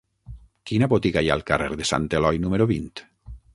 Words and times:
Quina 0.71 0.87
botiga 0.93 1.23
hi 1.27 1.29
ha 1.29 1.35
al 1.35 1.45
carrer 1.51 1.69
de 1.83 1.89
Sant 1.91 2.09
Eloi 2.21 2.43
número 2.47 2.71
vint? 2.75 2.93